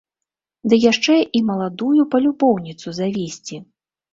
Ды 0.71 0.75
яшчэ 0.91 1.17
і 1.39 1.43
маладую 1.51 2.03
палюбоўніцу 2.15 2.87
завесці. 3.03 3.63